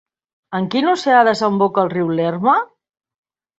[0.59, 2.59] En quin oceà desemboca el riu Lerma?